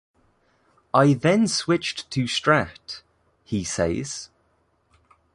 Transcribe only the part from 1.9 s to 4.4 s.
to Strat" he says.